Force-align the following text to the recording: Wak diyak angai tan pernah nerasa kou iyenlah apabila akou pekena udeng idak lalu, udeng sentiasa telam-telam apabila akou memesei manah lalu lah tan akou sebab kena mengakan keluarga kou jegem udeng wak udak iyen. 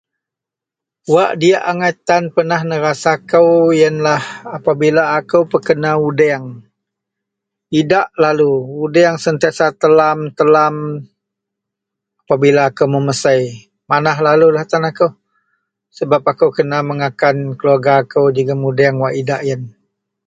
Wak 1.13 1.31
diyak 1.39 1.63
angai 1.71 1.93
tan 2.07 2.23
pernah 2.35 2.61
nerasa 2.71 3.11
kou 3.31 3.51
iyenlah 3.77 4.23
apabila 4.57 5.03
akou 5.17 5.41
pekena 5.51 5.91
udeng 6.09 6.45
idak 7.79 8.07
lalu, 8.23 8.49
udeng 8.85 9.15
sentiasa 9.23 9.67
telam-telam 9.81 10.75
apabila 12.21 12.61
akou 12.69 12.87
memesei 12.93 13.45
manah 13.89 14.17
lalu 14.27 14.47
lah 14.55 14.65
tan 14.71 14.83
akou 14.89 15.11
sebab 15.97 16.21
kena 16.57 16.79
mengakan 16.89 17.35
keluarga 17.59 17.95
kou 18.11 18.25
jegem 18.35 18.61
udeng 18.69 18.95
wak 19.03 19.13
udak 19.21 19.41
iyen. 19.45 19.61